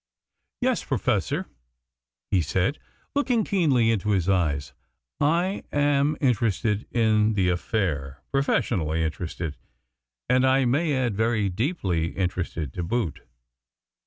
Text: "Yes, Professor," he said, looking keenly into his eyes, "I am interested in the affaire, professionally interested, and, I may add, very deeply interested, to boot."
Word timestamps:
"Yes, 0.61 0.83
Professor," 0.83 1.45
he 2.31 2.41
said, 2.41 2.79
looking 3.13 3.43
keenly 3.43 3.91
into 3.91 4.09
his 4.09 4.27
eyes, 4.27 4.73
"I 5.19 5.63
am 5.71 6.17
interested 6.19 6.87
in 6.89 7.33
the 7.33 7.49
affaire, 7.49 8.23
professionally 8.31 9.03
interested, 9.03 9.57
and, 10.27 10.43
I 10.43 10.65
may 10.65 10.95
add, 10.97 11.15
very 11.15 11.49
deeply 11.49 12.13
interested, 12.17 12.73
to 12.73 12.83
boot." 12.83 13.19